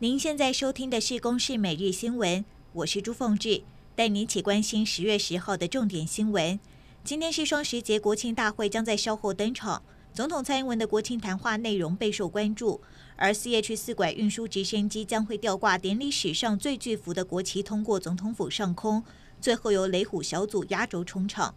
[0.00, 2.38] 您现在收听的是《公视每日新闻》，
[2.72, 3.62] 我是朱凤志，
[3.96, 6.60] 带您一起关心十月十号的重点新闻。
[7.02, 9.82] 今天是双十节，国庆大会将在稍后登场。
[10.14, 12.80] 总统蔡英文的国庆谈话内容备受关注，
[13.16, 19.02] 而 CH 四拐运输直升机将会吊挂典礼史上最巨幅的国旗通过总统府上空，
[19.40, 21.56] 最后由雷虎小组压轴冲场。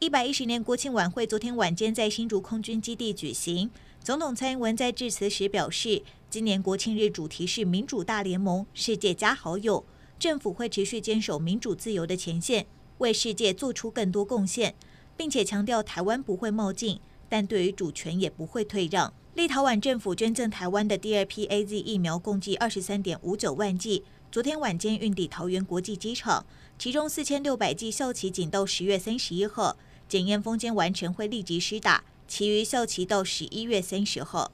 [0.00, 3.70] 一百一十年国庆晚会昨天晚间在新竹空军基地举行，
[4.04, 9.82] 总统蔡英文在致辞时表示，今年国庆日主题是民主大联盟，世界加好友，
[10.18, 12.66] 政府会持续坚守民主自由的前线，
[12.98, 14.74] 为世界做出更多贡献，
[15.16, 17.00] 并且强调台湾不会冒进。
[17.30, 19.10] 但对于主权也不会退让。
[19.32, 26.44] 立陶宛政府捐赠台湾的第二批 AZ 疫苗共计二十三点五九万剂，昨天晚间运抵桃园国际机场，
[26.78, 34.50] 其中四千六百剂效期仅到十月三十一号，检验封缄完成会立即施打，其余效期到十一月三十号。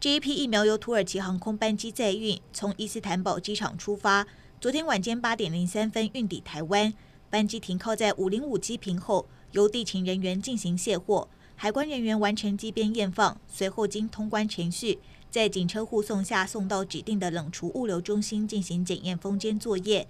[0.00, 4.26] 这一批疫苗由土耳其航空班机载运，从伊斯坦堡机场出发，
[4.60, 6.92] 昨天晚间八点零三分运抵台湾，
[7.30, 11.28] 班机停靠在五零五机坪后，由地勤人员进行卸货。
[11.56, 14.98] 海关人员完成机边验放，随后经通关程序，
[15.30, 20.06] 在警车护送下送到指定的冷储物流中心进行检验封缄作业。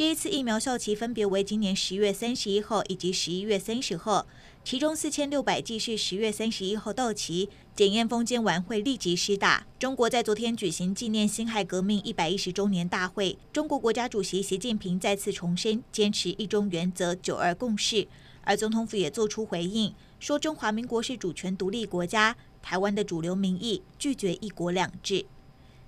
[0.00, 4.26] 这一次疫苗效期分别为今年十月三十一号以及十一月三十号，
[4.64, 9.66] 其中四千六百剂是十月三十一号到期，检验封缄完会立即施打。
[9.78, 18.08] 中国在昨天举行纪念辛亥革命一百一十周年大会，中国国家主席习近平再次重申坚持一中原则、九二共识，
[18.40, 19.92] 而总统府也做出回应。
[20.18, 25.26] 说中华民国是主权独立国家，台湾的主流民意拒绝一国两制。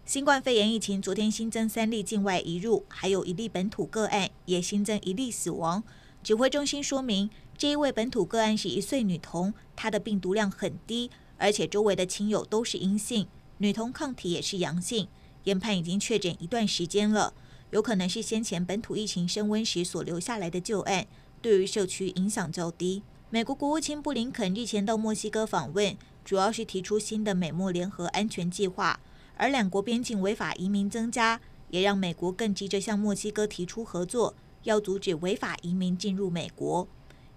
[0.05, 5.85] 新冠肺炎疫情昨天新增三例境外移入，还有一例本土个案，也新增一例死亡。
[6.25, 13.29] 指挥中心说明，这一位本土个案是一岁女童，她的病毒量很低，而且周围的亲友都是阴性，
[13.59, 15.07] 女童抗体也是阳性，
[15.45, 17.33] 研判已经确诊一段时间了，
[17.71, 21.07] 有可能是先前本土疫情升温时所留下来的旧案，
[21.41, 23.05] 对于社区影响较低。
[23.31, 28.99] 美国国务卿布林肯日前到墨西哥访问，主要是提出新的美墨联合安全计划。
[29.43, 36.87] 而两国边境违法移民增加，也让美国更急着向墨西哥提出合作，要阻止违法移民进入美国。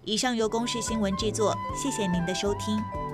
[0.03, 3.04] 以上由公视新闻制作，谢谢您的收听。